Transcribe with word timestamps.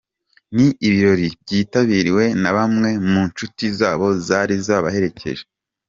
Ni 0.55 0.67
ibirori 0.87 1.27
byitabiriwe 1.41 2.23
na 2.41 2.51
bamwe 2.57 2.89
mu 3.11 3.21
nshuti 3.29 3.65
zabo 3.79 4.07
zari 4.27 4.55
zabaherekeje. 4.67 5.43